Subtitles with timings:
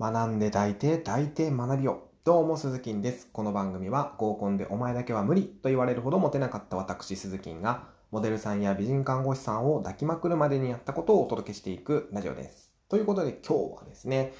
[0.00, 2.08] 学んで抱いて抱いて学びよ。
[2.24, 3.28] どうも、鈴木です。
[3.34, 12.72] この番組は合コンでお前だけは無理と言われるほどモテなかった私、鈴木が、モデルさんや美人看護師さんを抱きまくるまでにやったことをお届けしていくラジオです。
[12.88, 14.32] ということで今日はですね、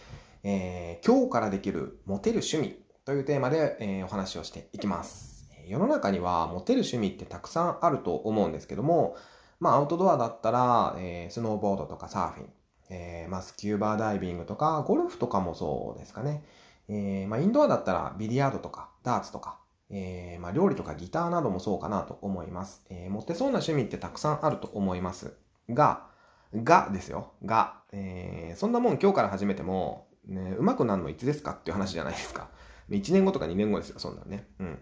[0.45, 5.46] えー、今日からできるモテる趣味というテーマで、えー、お話をしていきます。
[5.66, 9.14] 世の中にはモテる趣味ってたくさんあると思うんですけども、
[9.58, 12.50] まあアウトドアだったら、えー、スノーボードとかサーフィン、
[12.91, 16.45] えー、まあ、スキューバーダイビングとか、ゴルフとかもそうですかね。
[16.88, 19.59] えー、まあ、インドアだったらビリヤードとか、ダーツとか、
[19.91, 22.84] えー、まあ、料理とかギターなどもそうかなと思います。
[22.91, 25.34] えー、持ってそうな趣味ってたくさんあると思います。
[25.69, 26.06] が、
[26.55, 27.33] がですよ。
[27.45, 32.48] が、えー、そんなもん今日から始めても、ね、うまくなるのいつですかっていう話じゃないですか。
[32.91, 34.48] 1年後とか2年後ですよ、そんなのね。
[34.59, 34.78] うん。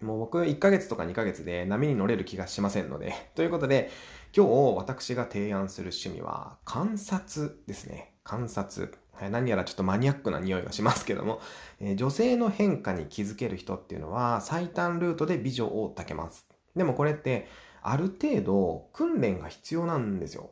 [0.00, 3.14] もう僕1ヶ月とか2ヶ月で波に乗れる気がしませんので。
[3.34, 3.90] ということで、
[4.36, 8.14] 今日私が提案する趣味は観察ですね。
[8.22, 8.94] 観察。
[9.12, 11.40] はい、何やらちょっとマニアックな匂いがしますけども、
[11.80, 16.46] えー、女性の変化に気づける人っていうのは最短ルートで美女を抱けます。
[16.74, 17.48] でもこれって
[17.80, 20.50] ある程度訓練が必要なんですよ。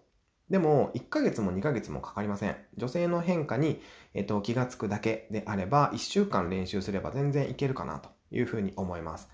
[0.49, 2.57] でも、1ヶ月も2ヶ月もかかりません。
[2.77, 3.83] 女性の変化に、
[4.13, 9.29] えっと、気がつくだけであれば、1週間練習すれば全然いけるかなというふうに思います。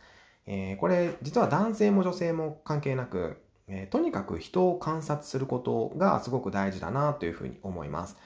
[0.47, 8.17] えー、これ、実は男性も女性も関係なく、えー、とにかく人を観察することがすごく大事だなというふうに思います。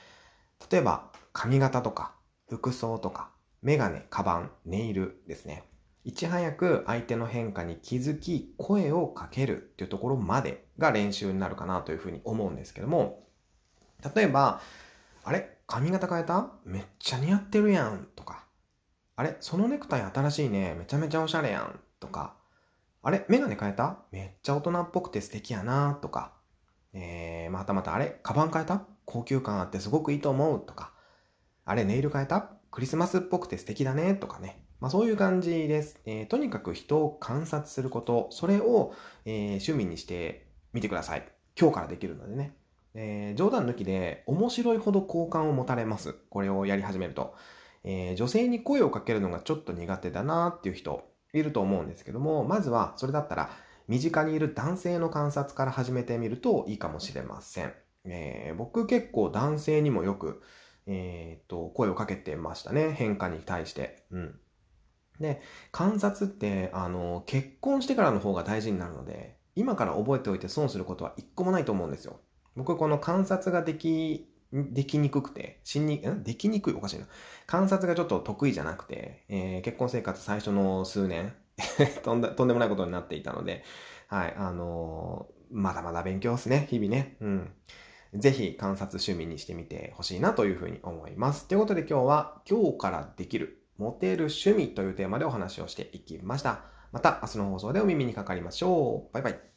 [0.71, 2.15] 例えば、髪型とか、
[2.49, 3.31] 服装とか、
[3.63, 5.65] メガネ、カバン、ネイルですね。
[6.05, 13.27] いち早く相手の変化に気づき、声をかけるっていうところまでが練習になるかなというふうに思うんですけども、
[14.15, 14.61] 例えば、
[15.25, 15.59] あれ？
[15.67, 16.53] 髪型変えた？
[16.65, 18.24] めっちゃ似合ってるやんと、
[19.17, 19.37] あれ？
[19.41, 20.75] そのネクタイ新しいね。
[20.79, 22.35] めちゃめちゃおしゃれやんとか、
[23.03, 23.25] あれ？
[23.29, 23.99] メガネ変えた？
[24.11, 26.33] めっちゃ大人っぽくて素敵やなとか、
[26.93, 28.19] えー、またまたあれ？
[28.23, 28.83] カバン変えた？
[29.05, 30.93] 高級感あってすごくいいと思うとか、
[31.65, 31.85] あれ？
[31.85, 32.51] ネイル変えた？
[32.71, 34.65] クリスマスっぽくて素敵だねとかね。
[34.81, 36.01] まあそういう感じです。
[36.07, 38.95] えー、とにかく人を観察すること、それを、
[39.25, 41.29] えー、趣味にしてみてください。
[41.59, 42.57] 今日からできるのでね。
[42.95, 46.15] えー、冗談抜きで面白いほど好感を持たれます。
[46.31, 47.35] これをやり始めると。
[47.85, 53.51] えー、女性に声をかけるのがちょっと苦手だなっていう人いると思うんですけども、まずはそれだったら
[53.87, 57.75] 身近にいる男性の観察から始めてみるといいかもしれません。
[58.05, 60.43] えー、僕結構男性にもよく、
[60.87, 62.93] えー、と、声をかけてましたね。
[62.93, 64.05] 変化に対して。
[64.11, 64.41] うん。
[65.21, 65.41] で、
[65.71, 72.21] 観察って、あの、結婚してからの方が大事になるので、今から覚えておいて損することは一個もないと思うんですよ。
[72.57, 76.23] 僕この観察ができ、できにくくて、しに、ん？
[76.23, 76.75] できにくい？
[76.75, 77.07] おかしいな。
[77.47, 81.35] 観察がちょっと得意じゃなくて、えー、結婚生活最初の数年
[82.05, 83.65] とんで、とんでもないことになっていたので、
[84.07, 87.17] はい、あのー、まだまだ勉強ですね、日々ね。
[87.21, 87.53] うん。
[88.15, 91.49] ぜひ観察趣味にしてみてほしいなというふうに思います。
[91.49, 96.61] ということで今日は今日からできるモテる趣味というテーマでお話をしていきました。
[96.93, 99.13] また明日の放送でお耳にかかりましょう。
[99.13, 99.54] バイバイ。